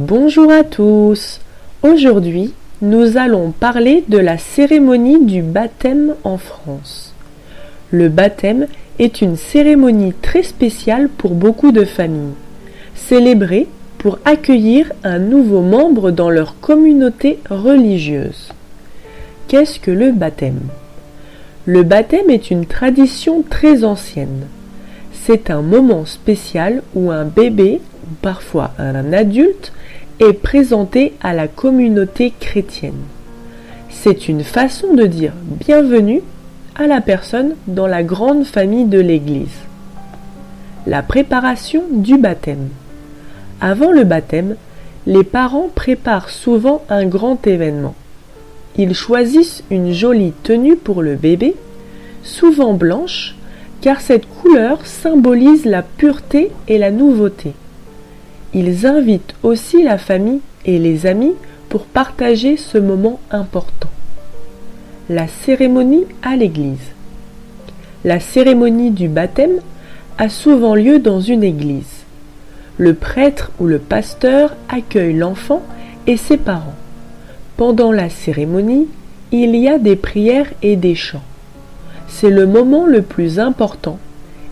[0.00, 1.40] Bonjour à tous.
[1.82, 7.12] Aujourd'hui, nous allons parler de la cérémonie du baptême en France.
[7.90, 8.66] Le baptême
[8.98, 12.32] est une cérémonie très spéciale pour beaucoup de familles,
[12.94, 13.66] célébrée
[13.98, 18.54] pour accueillir un nouveau membre dans leur communauté religieuse.
[19.48, 20.62] Qu'est-ce que le baptême?
[21.66, 24.46] Le baptême est une tradition très ancienne.
[25.12, 29.74] C'est un moment spécial où un bébé, ou parfois un adulte,
[30.20, 33.02] est présenté à la communauté chrétienne.
[33.88, 36.20] C'est une façon de dire bienvenue
[36.74, 39.48] à la personne dans la grande famille de l'Église.
[40.86, 42.68] La préparation du baptême.
[43.62, 44.56] Avant le baptême,
[45.06, 47.94] les parents préparent souvent un grand événement.
[48.76, 51.56] Ils choisissent une jolie tenue pour le bébé,
[52.22, 53.36] souvent blanche,
[53.80, 57.54] car cette couleur symbolise la pureté et la nouveauté.
[58.54, 61.34] Ils invitent aussi la famille et les amis
[61.68, 63.90] pour partager ce moment important.
[65.08, 66.92] La cérémonie à l'église.
[68.04, 69.60] La cérémonie du baptême
[70.18, 72.00] a souvent lieu dans une église
[72.80, 75.62] le prêtre ou le pasteur accueille l'enfant
[76.06, 76.74] et ses parents.
[77.58, 78.88] Pendant la cérémonie,
[79.32, 81.22] il y a des prières et des chants.
[82.08, 83.98] C'est le moment le plus important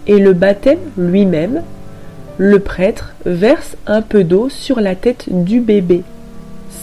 [0.06, 1.62] et le baptême lui-même,
[2.38, 6.04] le prêtre verse un peu d'eau sur la tête du bébé.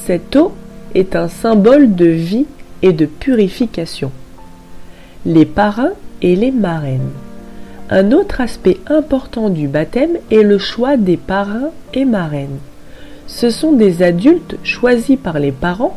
[0.05, 0.51] Cette eau
[0.93, 2.45] est un symbole de vie
[2.81, 4.11] et de purification.
[5.25, 7.09] Les parrains et les marraines.
[7.89, 12.59] Un autre aspect important du baptême est le choix des parrains et marraines.
[13.25, 15.95] Ce sont des adultes choisis par les parents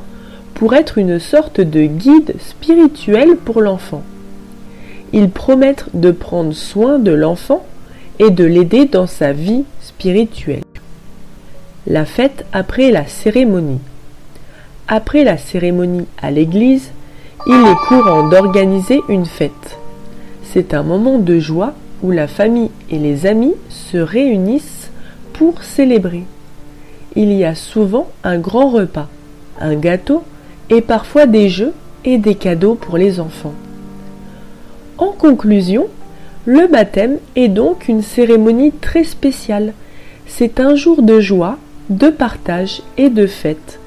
[0.55, 4.03] pour être une sorte de guide spirituel pour l'enfant.
[5.13, 7.65] Ils promettent de prendre soin de l'enfant
[8.19, 10.65] et de l'aider dans sa vie spirituelle.
[11.87, 13.81] La fête après la cérémonie.
[14.89, 16.91] Après la cérémonie à l'église,
[17.47, 19.79] il est courant d'organiser une fête.
[20.43, 24.91] C'est un moment de joie où la famille et les amis se réunissent
[25.33, 26.25] pour célébrer.
[27.17, 29.09] Il y a souvent un grand repas,
[29.61, 30.23] un gâteau
[30.71, 31.73] et parfois des jeux
[32.05, 33.55] et des cadeaux pour les enfants.
[34.99, 35.87] En conclusion,
[36.49, 39.75] le baptême est donc une cérémonie très spéciale.
[40.27, 41.59] C'est un jour de joie,
[41.91, 43.79] de partage et de fête,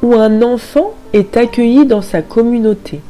[0.00, 3.00] où un enfant est accueilli dans sa communauté.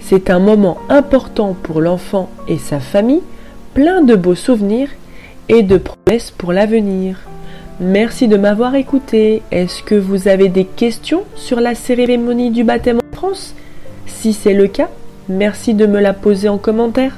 [0.00, 3.20] C'est un moment important pour l'enfant et sa famille,
[3.74, 4.88] plein de beaux souvenirs
[5.50, 7.18] et de promesses pour l'avenir.
[7.80, 9.42] Merci de m'avoir écouté.
[9.50, 13.54] Est-ce que vous avez des questions sur la cérémonie du baptême en France?
[14.06, 14.88] Si c'est le cas,
[15.28, 17.12] merci de me la poser en commentaire.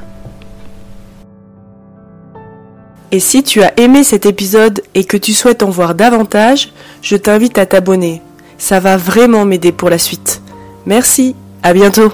[3.14, 7.14] Et si tu as aimé cet épisode et que tu souhaites en voir davantage, je
[7.14, 8.20] t'invite à t'abonner.
[8.58, 10.42] Ça va vraiment m'aider pour la suite.
[10.84, 12.12] Merci, à bientôt